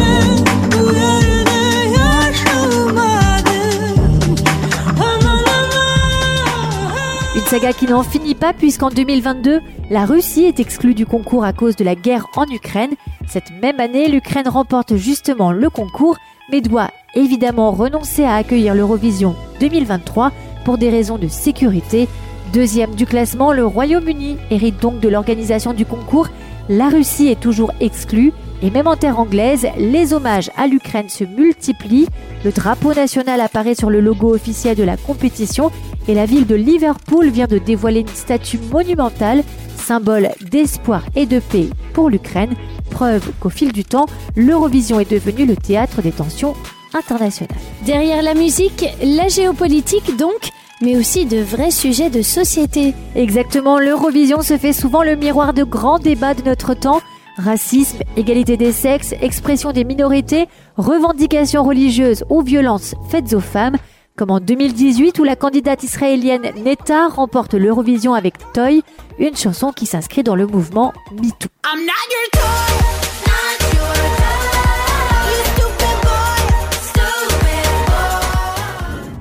Saga 7.47 7.73
qui 7.75 7.87
n'en 7.87 8.03
finit 8.03 8.35
pas 8.35 8.53
puisqu'en 8.53 8.89
2022, 8.89 9.61
la 9.91 10.07
Russie 10.07 10.45
est 10.45 10.61
exclue 10.61 10.95
du 10.95 11.05
concours 11.05 11.45
à 11.45 11.53
cause 11.53 11.77
de 11.77 11.85
la 11.85 11.95
guerre 11.95 12.27
en 12.37 12.47
Ukraine. 12.47 12.95
Cette 13.29 13.51
même 13.63 13.81
année, 13.81 14.09
l'Ukraine 14.09 14.49
remporte 14.49 14.97
justement 14.97 15.53
le 15.53 15.69
concours, 15.69 16.17
mais 16.51 16.63
doit 16.63 16.91
évidemment 17.15 17.71
renoncer 17.71 18.25
à 18.25 18.35
accueillir 18.35 18.75
l'Eurovision 18.75 19.37
2023 19.61 20.33
pour 20.65 20.79
des 20.79 20.89
raisons 20.89 21.19
de 21.19 21.29
sécurité. 21.29 22.09
Deuxième 22.55 22.95
du 22.95 23.05
classement, 23.05 23.53
le 23.53 23.67
Royaume-Uni 23.67 24.39
hérite 24.51 24.81
donc 24.81 25.01
de 25.01 25.09
l'organisation 25.09 25.75
du 25.75 25.85
concours. 25.85 26.29
La 26.71 26.89
Russie 26.89 27.29
est 27.29 27.41
toujours 27.41 27.73
exclue 27.81 28.33
et 28.65 28.71
même 28.71 28.87
en 28.87 28.97
terre 28.97 29.21
anglaise, 29.21 29.69
les 29.77 30.15
hommages 30.15 30.51
à 30.57 30.67
l'Ukraine 30.67 31.11
se 31.11 31.23
multiplient. 31.23 32.09
Le 32.47 32.51
drapeau 32.51 32.95
national 32.95 33.43
apparaît 33.43 33.75
sur 33.75 33.91
le 33.91 34.01
logo 34.01 34.35
officiel 34.35 34.75
de 34.75 34.83
la 34.83 34.97
compétition 34.97 35.71
et 36.09 36.15
la 36.15 36.25
ville 36.25 36.47
de 36.47 36.55
Liverpool 36.55 37.29
vient 37.29 37.47
de 37.47 37.59
dévoiler 37.59 38.01
une 38.01 38.09
statue 38.09 38.59
monumentale, 38.73 39.45
symbole 39.77 40.31
d'espoir 40.51 41.05
et 41.15 41.27
de 41.27 41.41
paix 41.41 41.69
pour 41.93 42.09
l'Ukraine, 42.09 42.55
preuve 42.91 43.31
qu'au 43.39 43.51
fil 43.51 43.71
du 43.71 43.85
temps, 43.85 44.07
l'Eurovision 44.35 44.99
est 44.99 45.11
devenue 45.11 45.45
le 45.45 45.57
théâtre 45.57 46.01
des 46.01 46.13
tensions 46.13 46.55
internationale. 46.95 47.59
Derrière 47.85 48.23
la 48.23 48.35
musique, 48.35 48.87
la 49.03 49.29
géopolitique 49.29 50.17
donc, 50.17 50.49
mais 50.81 50.97
aussi 50.97 51.27
de 51.27 51.39
vrais 51.39 51.71
sujets 51.71 52.09
de 52.09 52.23
société. 52.23 52.95
Exactement, 53.15 53.79
l'Eurovision 53.79 54.41
se 54.41 54.57
fait 54.57 54.73
souvent 54.73 55.03
le 55.03 55.17
miroir 55.17 55.53
de 55.53 55.65
grands 55.65 55.99
débats 55.99 56.35
de 56.35 56.43
notre 56.43 56.73
temps. 56.73 57.03
Racisme, 57.37 57.99
égalité 58.17 58.57
des 58.57 58.71
sexes, 58.71 59.13
expression 59.21 59.73
des 59.73 59.83
minorités, 59.83 60.47
revendications 60.77 61.65
religieuses 61.65 62.25
ou 62.31 62.43
violences 62.43 62.95
faites 63.11 63.35
aux 63.35 63.41
femmes, 63.41 63.77
comme 64.17 64.31
en 64.31 64.39
2018 64.39 65.19
où 65.19 65.25
la 65.25 65.35
candidate 65.35 65.83
israélienne 65.83 66.53
Neta 66.65 67.09
remporte 67.09 67.55
l'Eurovision 67.55 68.15
avec 68.15 68.35
Toy, 68.53 68.85
une 69.19 69.37
chanson 69.37 69.73
qui 69.73 69.87
s'inscrit 69.87 70.23
dans 70.23 70.37
le 70.37 70.47
mouvement 70.47 70.93
MeToo. 71.11 71.49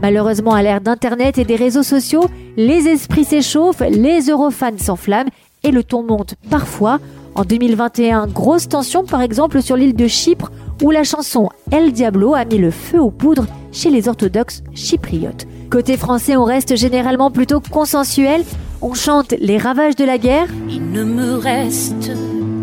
Malheureusement, 0.03 0.53
à 0.53 0.62
l'ère 0.62 0.82
d'Internet 0.82 1.39
et 1.39 1.46
des 1.46 1.55
réseaux 1.55 1.82
sociaux, 1.82 2.29
les 2.58 2.88
esprits 2.88 3.24
s'échauffent, 3.24 3.82
les 3.89 4.29
eurofans 4.29 4.77
s'enflamment 4.77 5.32
et 5.63 5.72
le 5.72 5.84
ton 5.84 6.03
monte 6.03 6.36
parfois. 6.51 7.00
En 7.36 7.46
2021, 7.46 8.28
grosse 8.28 8.70
tension 8.70 9.04
par 9.06 9.22
exemple 9.22 9.62
sur 9.63 9.75
l'île 9.75 9.96
de 9.96 10.08
Chypre 10.08 10.52
où 10.84 10.92
la 10.92 11.04
chanson 11.04 11.50
El 11.72 11.92
Diablo 11.92 12.36
a 12.36 12.46
mis 12.46 12.60
le 12.60 12.70
feu 12.70 13.00
aux 13.00 13.10
poudres 13.10 13.48
chez 13.72 13.90
les 13.90 14.08
orthodoxes 14.08 14.62
chypriotes. 14.75 15.48
Côté 15.72 15.98
français, 15.98 16.36
on 16.36 16.44
reste 16.44 16.75
généralement 16.75 17.32
plutôt 17.32 17.60
consensuel. 17.60 18.44
On 18.82 18.94
chante 18.94 19.34
les 19.40 19.58
ravages 19.58 19.96
de 19.96 20.06
la 20.06 20.20
guerre. 20.20 20.48
Il 20.70 20.92
ne 20.92 21.04
me 21.04 21.38
reste 21.38 22.12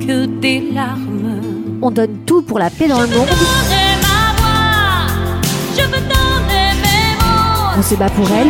que 0.07 0.27
des 0.27 0.71
larmes. 0.73 1.41
On 1.83 1.91
donne 1.91 2.19
tout 2.25 2.43
pour 2.43 2.61
la 2.61 2.71
paix 2.71 2.87
dans 2.87 3.00
le 3.00 3.09
monde. 3.09 3.29
On 7.77 7.83
se 7.83 7.95
bat 7.97 8.11
pour 8.11 8.29
elle. 8.31 8.49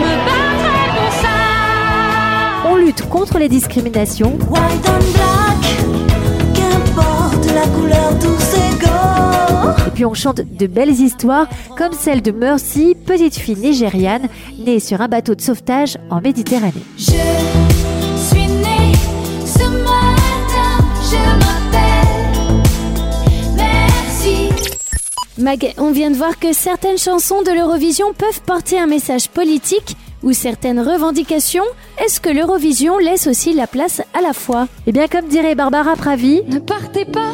On 2.66 2.76
lutte 2.76 3.08
contre 3.08 3.38
les 3.38 3.48
discriminations. 3.48 4.36
Et 9.86 9.90
puis 9.92 10.04
on 10.04 10.14
chante 10.14 10.40
de 10.40 10.66
belles 10.66 10.90
histoires 10.90 11.46
comme 11.76 11.92
celle 11.92 12.22
de 12.22 12.30
Mercy, 12.30 12.96
petite 13.06 13.36
fille 13.36 13.56
nigériane 13.56 14.28
née 14.58 14.80
sur 14.80 15.00
un 15.00 15.08
bateau 15.08 15.34
de 15.34 15.40
sauvetage 15.40 15.98
en 16.10 16.20
Méditerranée. 16.20 16.82
Je 16.96 17.02
suis 17.02 18.46
née 18.46 18.92
ce 19.44 19.64
matin, 19.82 20.78
je 21.02 21.16
m'appelle 21.40 22.62
Merci. 23.56 24.48
Mag, 25.38 25.74
on 25.78 25.90
vient 25.90 26.10
de 26.10 26.16
voir 26.16 26.38
que 26.38 26.52
certaines 26.52 26.98
chansons 26.98 27.42
de 27.42 27.50
l'Eurovision 27.52 28.12
peuvent 28.16 28.40
porter 28.46 28.78
un 28.78 28.86
message 28.86 29.28
politique 29.28 29.96
ou 30.22 30.32
certaines 30.32 30.80
revendications. 30.80 31.64
Est-ce 31.98 32.20
que 32.20 32.30
l'Eurovision 32.30 32.98
laisse 32.98 33.26
aussi 33.26 33.54
la 33.54 33.66
place 33.66 34.02
à 34.14 34.20
la 34.20 34.32
foi? 34.32 34.68
Eh 34.86 34.92
bien 34.92 35.08
comme 35.08 35.28
dirait 35.28 35.54
Barbara 35.54 35.96
Pravi, 35.96 36.42
Ne 36.48 36.58
partez 36.58 37.04
pas. 37.04 37.32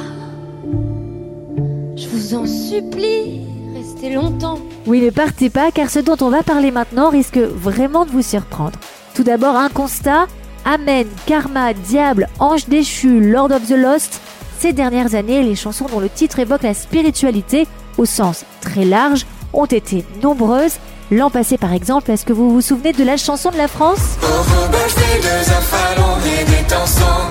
Vous 2.27 2.35
en 2.35 2.45
supplie, 2.45 3.43
restez 3.73 4.13
longtemps. 4.13 4.59
Oui, 4.85 5.01
ne 5.01 5.11
partez 5.11 5.49
pas 5.49 5.71
car 5.71 5.89
ce 5.89 6.01
dont 6.01 6.17
on 6.21 6.29
va 6.29 6.43
parler 6.43 6.73
maintenant 6.73 7.09
risque 7.09 7.39
vraiment 7.39 8.05
de 8.05 8.11
vous 8.11 8.23
surprendre. 8.23 8.81
Tout 9.15 9.23
d'abord, 9.23 9.55
un 9.55 9.69
constat. 9.69 10.27
Amen, 10.65 11.07
Karma, 11.27 11.73
Diable, 11.73 12.29
Ange 12.41 12.67
déchu, 12.67 13.21
Lord 13.21 13.53
of 13.53 13.69
the 13.69 13.77
Lost. 13.77 14.21
Ces 14.59 14.73
dernières 14.73 15.15
années, 15.15 15.45
les 15.45 15.55
chansons 15.55 15.87
dont 15.87 16.01
le 16.01 16.09
titre 16.09 16.41
évoque 16.41 16.65
la 16.65 16.75
spiritualité, 16.75 17.69
au 17.97 18.07
sens 18.07 18.45
très 18.61 18.85
large, 18.85 19.25
ont 19.53 19.67
été 19.67 20.05
nombreuses. 20.21 20.79
L'an 21.13 21.31
passé, 21.31 21.57
par 21.59 21.73
exemple, 21.73 22.11
est-ce 22.11 22.27
que 22.27 22.33
vous 22.33 22.51
vous 22.51 22.61
souvenez 22.61 22.93
de 22.93 23.05
la 23.05 23.17
chanson 23.17 23.51
de 23.53 23.57
la 23.57 23.69
France? 23.69 24.01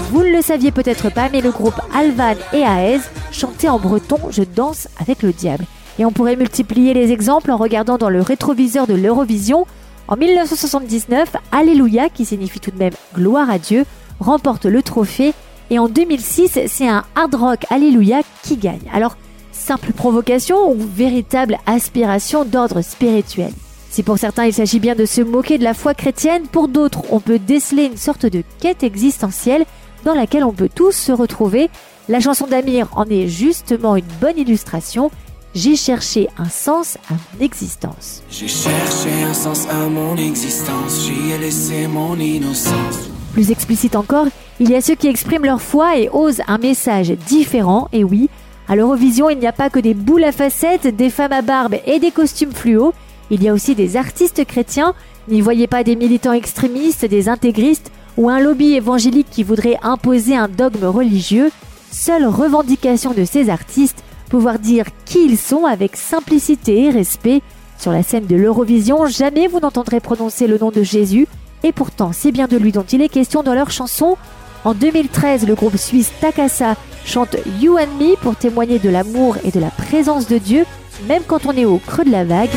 Vous 0.10 0.24
ne 0.24 0.30
le 0.30 0.42
saviez 0.42 0.72
peut-être 0.72 1.12
pas, 1.12 1.28
mais 1.30 1.42
le 1.42 1.52
groupe 1.52 1.82
Alvan 1.94 2.36
et 2.54 2.62
Aez 2.62 3.02
chantaient 3.36 3.70
en 3.70 3.80
breton 3.80 4.18
Je 4.30 4.44
danse 4.44 4.88
avec 5.00 5.22
le 5.22 5.34
diable. 5.34 5.66
Et 6.00 6.06
on 6.06 6.12
pourrait 6.12 6.36
multiplier 6.36 6.94
les 6.94 7.12
exemples 7.12 7.52
en 7.52 7.58
regardant 7.58 7.98
dans 7.98 8.10
le 8.10 8.22
rétroviseur 8.22 8.88
de 8.88 8.94
l'Eurovision. 8.94 9.66
En 10.08 10.18
1979, 10.18 11.34
Alléluia, 11.52 12.10
qui 12.10 12.26
signifie 12.26 12.60
tout 12.60 12.72
de 12.72 12.78
même 12.78 12.94
gloire 13.16 13.50
à 13.50 13.58
Dieu, 13.58 13.86
remporte 14.20 14.66
le 14.66 14.82
trophée. 14.84 15.34
Et 15.70 15.80
en 15.80 15.88
2006, 15.88 16.60
c'est 16.68 16.88
un 16.88 17.06
hard 17.16 17.36
rock 17.36 17.66
Alléluia 17.70 18.22
qui 18.44 18.58
gagne. 18.58 18.90
Alors, 18.94 19.18
simple 19.52 19.94
provocation 19.94 20.72
ou 20.72 20.78
véritable 20.78 21.58
aspiration 21.66 22.46
d'ordre 22.46 22.82
spirituel? 22.82 23.52
Si 23.90 24.04
pour 24.04 24.18
certains 24.18 24.46
il 24.46 24.54
s'agit 24.54 24.80
bien 24.80 24.94
de 24.94 25.06
se 25.06 25.22
moquer 25.22 25.58
de 25.58 25.64
la 25.64 25.74
foi 25.74 25.94
chrétienne, 25.94 26.48
pour 26.52 26.68
d'autres 26.68 27.04
on 27.12 27.22
peut 27.22 27.40
déceler 27.40 27.86
une 27.86 27.98
sorte 27.98 28.26
de 28.26 28.44
quête 28.60 28.84
existentielle 28.84 29.66
dans 30.04 30.14
laquelle 30.14 30.44
on 30.44 30.52
peut 30.52 30.70
tous 30.74 30.92
se 30.92 31.14
retrouver. 31.14 31.70
La 32.08 32.20
chanson 32.20 32.46
d'Amir 32.46 32.88
en 32.96 33.06
est 33.06 33.28
justement 33.28 33.96
une 33.96 34.06
bonne 34.22 34.38
illustration. 34.38 35.10
J'ai 35.56 35.76
cherché 35.76 36.28
un 36.38 36.50
sens 36.50 37.00
à 37.10 37.14
mon 37.14 37.44
existence. 37.44 38.22
J'ai 38.30 38.48
cherché 38.48 39.10
un 39.28 39.34
sens 39.34 39.68
à 39.68 39.90
mon 39.90 40.16
existence, 40.16 41.08
j'y 41.08 41.32
ai 41.32 41.40
laissé 41.40 41.88
mon 41.88 42.20
innocence. 42.20 43.10
Plus 43.34 43.50
explicite 43.50 43.96
encore, 43.96 44.28
il 44.60 44.70
y 44.70 44.76
a 44.76 44.82
ceux 44.82 44.94
qui 44.94 45.08
expriment 45.08 45.46
leur 45.46 45.62
foi 45.62 45.98
et 45.98 46.10
osent 46.10 46.42
un 46.48 46.60
message 46.60 47.10
différent, 47.10 47.88
et 47.92 48.04
oui, 48.04 48.30
à 48.68 48.76
l'Eurovision, 48.76 49.32
il 49.32 49.40
n'y 49.40 49.48
a 49.48 49.54
pas 49.54 49.72
que 49.72 49.80
des 49.80 49.96
boules 49.96 50.26
à 50.26 50.32
facettes, 50.32 50.96
des 50.96 51.10
femmes 51.10 51.34
à 51.34 51.42
barbe 51.42 51.76
et 51.88 52.00
des 52.00 52.12
costumes 52.12 52.54
fluo, 52.54 52.94
il 53.32 53.42
y 53.42 53.50
a 53.50 53.54
aussi 53.54 53.74
des 53.74 53.98
artistes 53.98 54.46
chrétiens, 54.46 54.94
n'y 55.28 55.42
voyez 55.42 55.66
pas 55.66 55.84
des 55.84 55.96
militants 55.96 56.34
extrémistes, 56.34 57.06
des 57.06 57.30
intégristes 57.30 57.92
ou 58.18 58.30
un 58.30 58.40
lobby 58.40 58.74
évangélique 58.74 59.30
qui 59.32 59.44
voudrait 59.44 59.80
imposer 59.82 60.36
un 60.36 60.48
dogme 60.48 60.86
religieux. 60.86 61.50
Seule 61.98 62.26
revendication 62.28 63.14
de 63.14 63.24
ces 63.24 63.50
artistes, 63.50 64.04
pouvoir 64.30 64.60
dire 64.60 64.88
qui 65.06 65.26
ils 65.26 65.38
sont 65.38 65.64
avec 65.64 65.96
simplicité 65.96 66.84
et 66.84 66.90
respect. 66.90 67.42
Sur 67.80 67.94
la 67.94 68.04
scène 68.04 68.26
de 68.26 68.36
l'Eurovision, 68.36 69.06
jamais 69.06 69.48
vous 69.48 69.62
n'entendrez 69.62 70.02
prononcer 70.02 70.46
le 70.46 70.58
nom 70.58 70.72
de 70.72 70.84
Jésus, 70.84 71.26
et 71.64 71.72
pourtant 71.72 72.12
c'est 72.12 72.34
bien 72.34 72.48
de 72.48 72.58
lui 72.58 72.74
dont 72.74 72.84
il 72.84 73.02
est 73.02 73.08
question 73.08 73.44
dans 73.44 73.54
leur 73.54 73.72
chanson. 73.72 74.18
En 74.66 74.74
2013, 74.74 75.48
le 75.48 75.56
groupe 75.56 75.78
suisse 75.78 76.12
Takasa 76.20 76.76
chante 77.06 77.38
You 77.62 77.78
and 77.78 77.98
Me 77.98 78.18
pour 78.18 78.36
témoigner 78.36 78.78
de 78.78 78.90
l'amour 78.90 79.38
et 79.46 79.52
de 79.52 79.62
la 79.62 79.70
présence 79.72 80.28
de 80.28 80.38
Dieu, 80.38 80.66
même 81.08 81.24
quand 81.26 81.46
on 81.46 81.54
est 81.54 81.64
au 81.64 81.78
creux 81.78 82.04
de 82.04 82.12
la 82.12 82.26
vague. 82.26 82.50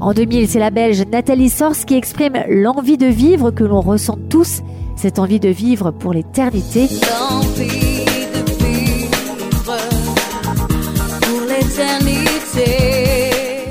En 0.00 0.14
2000, 0.14 0.48
c'est 0.48 0.60
la 0.60 0.70
Belge 0.70 1.04
Nathalie 1.12 1.50
Sors 1.50 1.76
qui 1.76 1.94
exprime 1.94 2.42
l'envie 2.48 2.96
de 2.96 3.06
vivre 3.06 3.50
que 3.50 3.64
l'on 3.64 3.82
ressent 3.82 4.18
tous, 4.30 4.62
cette 5.00 5.18
envie 5.18 5.40
de 5.40 5.48
vivre 5.48 5.92
pour 5.92 6.12
l'éternité. 6.12 6.86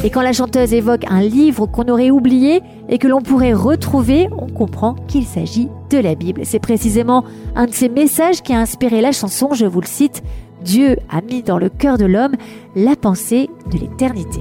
Et 0.03 0.09
quand 0.09 0.23
la 0.23 0.33
chanteuse 0.33 0.73
évoque 0.73 1.05
un 1.07 1.21
livre 1.21 1.67
qu'on 1.67 1.87
aurait 1.87 2.09
oublié 2.09 2.63
et 2.89 2.97
que 2.97 3.07
l'on 3.07 3.21
pourrait 3.21 3.53
retrouver, 3.53 4.27
on 4.39 4.47
comprend 4.47 4.95
qu'il 5.07 5.23
s'agit 5.23 5.69
de 5.91 5.99
la 5.99 6.15
Bible. 6.15 6.41
C'est 6.45 6.57
précisément 6.57 7.23
un 7.55 7.67
de 7.67 7.73
ces 7.73 7.89
messages 7.89 8.41
qui 8.41 8.53
a 8.53 8.59
inspiré 8.59 8.99
la 8.99 9.11
chanson, 9.11 9.49
je 9.53 9.67
vous 9.67 9.81
le 9.81 9.87
cite, 9.87 10.23
Dieu 10.63 10.97
a 11.11 11.21
mis 11.21 11.43
dans 11.43 11.59
le 11.59 11.69
cœur 11.69 11.99
de 11.99 12.05
l'homme 12.05 12.37
la 12.75 12.95
pensée 12.95 13.51
de 13.71 13.77
l'éternité. 13.77 14.39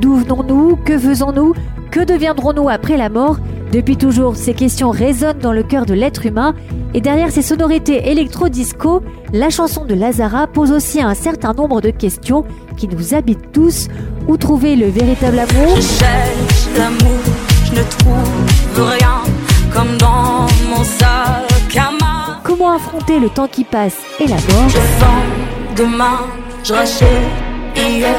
D'où 0.00 0.14
venons-nous? 0.14 0.76
Que 0.76 0.96
faisons-nous? 0.96 1.54
Que 1.90 2.04
deviendrons-nous 2.04 2.68
après 2.68 2.96
la 2.96 3.08
mort? 3.08 3.38
Depuis 3.72 3.96
toujours, 3.96 4.36
ces 4.36 4.54
questions 4.54 4.90
résonnent 4.90 5.40
dans 5.40 5.52
le 5.52 5.62
cœur 5.64 5.84
de 5.84 5.94
l'être 5.94 6.26
humain 6.26 6.54
et 6.94 7.00
derrière 7.00 7.32
ces 7.32 7.42
sonorités 7.42 8.10
électro-disco, 8.10 9.02
la 9.32 9.50
chanson 9.50 9.84
de 9.84 9.94
Lazara 9.94 10.46
pose 10.46 10.70
aussi 10.70 11.02
un 11.02 11.14
certain 11.14 11.52
nombre 11.52 11.80
de 11.80 11.90
questions 11.90 12.44
qui 12.76 12.86
nous 12.86 13.14
habitent 13.14 13.52
tous. 13.52 13.88
Où 14.28 14.36
trouver 14.36 14.76
le 14.76 14.88
véritable 14.88 15.40
amour? 15.40 15.76
Je 15.76 15.82
cherche 15.82 16.78
l'amour, 16.78 17.18
je 17.66 17.72
ne 17.72 17.82
trouve 17.84 18.90
rien 18.90 19.22
comme 19.72 19.96
dans 19.98 20.46
mon 20.70 20.84
sac 20.84 21.76
à 21.76 21.90
main. 21.90 22.38
Comment 22.44 22.76
affronter 22.76 23.18
le 23.18 23.28
temps 23.28 23.48
qui 23.48 23.64
passe 23.64 23.96
et 24.20 24.28
la 24.28 24.36
mort? 24.36 24.68
Je 24.68 24.78
vends 25.00 25.76
demain, 25.76 26.20
je 26.62 26.72
rachète 26.72 27.08
hier, 27.76 28.14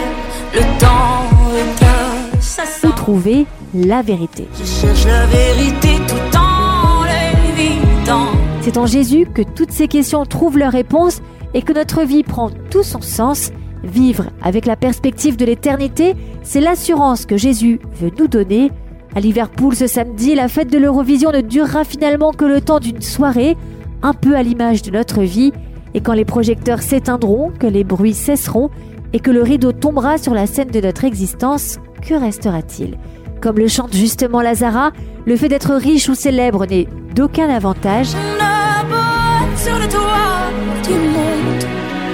le 0.54 0.60
temps 0.80 1.24
est 1.56 2.38
assassin. 2.38 2.90
Où 2.90 2.92
trouver 2.92 3.46
la 3.76 4.02
vérité 4.02 4.48
Je 4.58 4.64
cherche 4.64 5.06
la 5.06 5.26
vérité 5.26 5.90
tout 6.08 6.38
en 6.38 7.04
l'évitant. 7.04 8.28
C'est 8.62 8.78
en 8.78 8.86
Jésus 8.86 9.28
que 9.34 9.42
toutes 9.42 9.72
ces 9.72 9.88
questions 9.88 10.26
trouvent 10.26 10.58
leur 10.58 10.72
réponse 10.72 11.22
et 11.54 11.62
que 11.62 11.74
notre 11.74 12.04
vie 12.04 12.24
prend 12.24 12.50
tout 12.70 12.84
son 12.84 13.02
sens. 13.02 13.52
Vivre 13.84 14.26
avec 14.42 14.66
la 14.66 14.76
perspective 14.76 15.36
de 15.38 15.46
l'éternité, 15.46 16.16
c'est 16.42 16.62
l'assurance 16.62 17.26
que 17.26 17.38
Jésus 17.38 17.80
veut 18.00 18.12
nous 18.18 18.28
donner. 18.28 18.72
À 19.14 19.20
Liverpool 19.20 19.76
ce 19.76 19.88
samedi, 19.88 20.36
la 20.36 20.48
fête 20.48 20.72
de 20.72 20.78
l'Eurovision 20.78 21.32
ne 21.32 21.42
durera 21.42 21.84
finalement 21.84 22.32
que 22.32 22.46
le 22.46 22.62
temps 22.62 22.80
d'une 22.80 23.02
soirée, 23.02 23.56
un 24.02 24.14
peu 24.14 24.36
à 24.36 24.44
l'image 24.44 24.82
de 24.82 24.92
notre 24.92 25.22
vie. 25.22 25.52
Et 25.94 26.02
quand 26.02 26.14
les 26.14 26.26
projecteurs 26.26 26.82
s'éteindront, 26.82 27.52
que 27.52 27.68
les 27.68 27.84
bruits 27.84 28.14
cesseront 28.14 28.70
et 29.14 29.20
que 29.20 29.32
le 29.32 29.44
rideau 29.44 29.72
tombera 29.72 30.18
sur 30.18 30.34
la 30.34 30.48
scène 30.48 30.72
de 30.72 30.82
notre 30.82 31.06
existence, 31.06 31.78
que 32.02 32.16
restera-t-il? 32.16 32.98
Comme 33.42 33.58
le 33.58 33.68
chante 33.68 33.94
justement 33.94 34.42
Lazara, 34.42 34.92
le 35.26 35.36
fait 35.36 35.50
d'être 35.50 35.76
riche 35.76 36.10
ou 36.10 36.16
célèbre 36.16 36.66
n'est 36.66 36.88
d'aucun 37.16 37.50
avantage. 37.50 38.08
sur 38.08 39.78
le 39.78 39.88
toit 39.88 40.52
du 40.84 40.94
monde, 40.94 41.66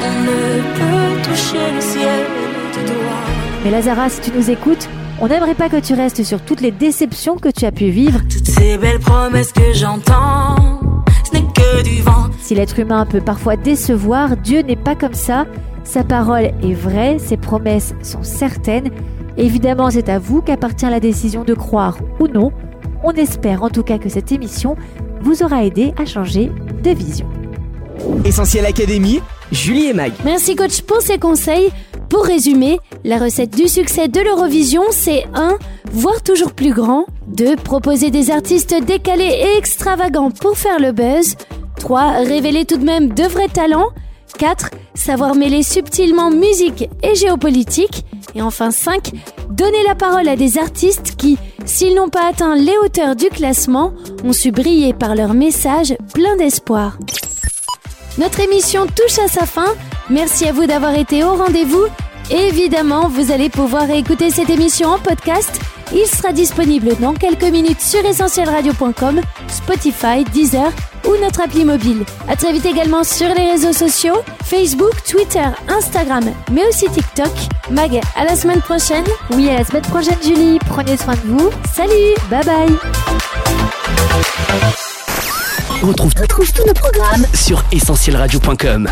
on 0.03 0.21
ne 0.23 0.61
peut 0.77 1.29
toucher 1.29 1.71
le 1.73 1.81
ciel 1.81 2.25
de 2.73 2.87
toi. 2.87 2.95
Mais 3.63 3.71
Lazara, 3.71 4.09
si 4.09 4.21
tu 4.21 4.31
nous 4.35 4.49
écoutes, 4.49 4.89
on 5.19 5.27
n'aimerait 5.27 5.55
pas 5.55 5.69
que 5.69 5.79
tu 5.79 5.93
restes 5.93 6.23
sur 6.23 6.41
toutes 6.41 6.61
les 6.61 6.71
déceptions 6.71 7.37
que 7.37 7.49
tu 7.49 7.65
as 7.65 7.71
pu 7.71 7.89
vivre. 7.89 8.19
Toutes 8.29 8.47
ces 8.47 8.77
belles 8.77 8.99
promesses 8.99 9.51
que 9.51 9.73
j'entends, 9.73 10.55
ce 11.23 11.33
n'est 11.33 11.43
que 11.43 11.83
du 11.83 12.01
vent. 12.01 12.25
Si 12.39 12.55
l'être 12.55 12.79
humain 12.79 13.05
peut 13.05 13.21
parfois 13.21 13.55
décevoir, 13.55 14.35
Dieu 14.35 14.61
n'est 14.61 14.75
pas 14.75 14.95
comme 14.95 15.13
ça. 15.13 15.45
Sa 15.83 16.03
parole 16.03 16.51
est 16.63 16.73
vraie, 16.73 17.17
ses 17.19 17.37
promesses 17.37 17.93
sont 18.01 18.23
certaines. 18.23 18.89
Évidemment, 19.37 19.89
c'est 19.89 20.09
à 20.09 20.19
vous 20.19 20.41
qu'appartient 20.41 20.89
la 20.89 20.99
décision 20.99 21.43
de 21.43 21.53
croire 21.53 21.97
ou 22.19 22.27
non. 22.27 22.51
On 23.03 23.11
espère 23.11 23.63
en 23.63 23.69
tout 23.69 23.83
cas 23.83 23.97
que 23.97 24.09
cette 24.09 24.31
émission 24.31 24.75
vous 25.21 25.43
aura 25.43 25.63
aidé 25.63 25.93
à 25.97 26.05
changer 26.05 26.51
de 26.83 26.91
vision. 26.91 27.27
Essentiel 28.25 28.65
Académie, 28.65 29.21
Julie 29.51 29.87
et 29.87 29.93
Mag. 29.93 30.11
Merci 30.25 30.55
coach 30.55 30.81
pour 30.81 31.01
ces 31.01 31.17
conseils. 31.17 31.71
Pour 32.09 32.25
résumer, 32.25 32.79
la 33.05 33.17
recette 33.17 33.55
du 33.55 33.67
succès 33.67 34.07
de 34.07 34.19
l'Eurovision, 34.19 34.83
c'est 34.91 35.23
1. 35.33 35.57
Voir 35.93 36.21
toujours 36.21 36.51
plus 36.51 36.73
grand. 36.73 37.05
2. 37.27 37.55
Proposer 37.55 38.11
des 38.11 38.31
artistes 38.31 38.75
décalés 38.85 39.23
et 39.23 39.57
extravagants 39.57 40.31
pour 40.31 40.57
faire 40.57 40.79
le 40.79 40.91
buzz. 40.91 41.35
3. 41.79 42.23
Révéler 42.25 42.65
tout 42.65 42.77
de 42.77 42.83
même 42.83 43.13
de 43.13 43.23
vrais 43.23 43.47
talents. 43.47 43.89
4. 44.37 44.69
Savoir 44.93 45.35
mêler 45.35 45.63
subtilement 45.63 46.31
musique 46.31 46.89
et 47.03 47.15
géopolitique. 47.15 48.05
Et 48.35 48.41
enfin 48.41 48.71
5. 48.71 49.11
Donner 49.49 49.83
la 49.87 49.95
parole 49.95 50.27
à 50.27 50.35
des 50.35 50.57
artistes 50.57 51.15
qui, 51.17 51.37
s'ils 51.65 51.95
n'ont 51.95 52.09
pas 52.09 52.27
atteint 52.29 52.55
les 52.55 52.77
hauteurs 52.83 53.15
du 53.15 53.27
classement, 53.27 53.93
ont 54.23 54.33
su 54.33 54.51
briller 54.51 54.93
par 54.93 55.15
leur 55.15 55.33
message 55.33 55.95
plein 56.13 56.35
d'espoir. 56.37 56.97
Notre 58.17 58.41
émission 58.41 58.87
touche 58.87 59.19
à 59.19 59.27
sa 59.27 59.45
fin. 59.45 59.73
Merci 60.09 60.47
à 60.47 60.51
vous 60.51 60.65
d'avoir 60.65 60.95
été 60.95 61.23
au 61.23 61.35
rendez-vous. 61.35 61.85
Évidemment, 62.29 63.07
vous 63.07 63.31
allez 63.31 63.49
pouvoir 63.49 63.89
écouter 63.89 64.29
cette 64.29 64.49
émission 64.49 64.89
en 64.89 64.99
podcast. 64.99 65.59
Il 65.93 66.05
sera 66.05 66.31
disponible 66.31 66.95
dans 67.01 67.13
quelques 67.13 67.43
minutes 67.43 67.81
sur 67.81 68.05
essentielradio.com, 68.05 69.21
Spotify, 69.49 70.23
Deezer 70.31 70.71
ou 71.05 71.15
notre 71.21 71.41
appli 71.41 71.65
mobile. 71.65 72.03
À 72.27 72.35
très 72.35 72.51
vite 72.53 72.65
également 72.65 73.03
sur 73.03 73.27
les 73.27 73.51
réseaux 73.51 73.73
sociaux, 73.73 74.15
Facebook, 74.43 74.93
Twitter, 75.09 75.47
Instagram, 75.67 76.23
mais 76.51 76.65
aussi 76.67 76.89
TikTok. 76.89 77.31
Mag, 77.69 77.99
à 78.15 78.25
la 78.25 78.35
semaine 78.35 78.61
prochaine. 78.61 79.05
Oui, 79.31 79.49
à 79.49 79.59
la 79.59 79.63
semaine 79.63 79.83
prochaine 79.83 80.17
Julie. 80.23 80.59
Prenez 80.67 80.97
soin 80.97 81.13
de 81.13 81.21
vous. 81.25 81.49
Salut, 81.73 82.15
bye 82.29 82.43
bye. 82.43 82.77
On 85.83 85.87
retrouve, 85.87 86.13
tous 86.13 86.65
nos 86.65 86.73
programmes 86.73 87.25
sur 87.33 87.63
essentielradio.com. 87.71 88.87